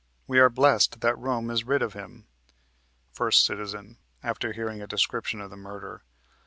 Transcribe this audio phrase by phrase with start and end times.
[0.25, 2.25] We are blessed that Rome is rid of him....
[3.11, 3.99] First Citizen.
[4.23, 6.01] (After hearing a description of the murder.)